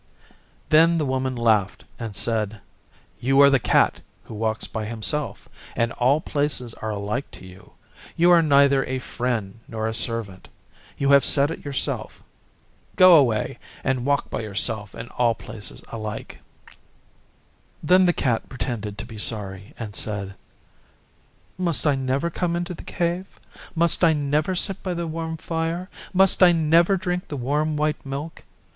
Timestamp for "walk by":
14.03-14.41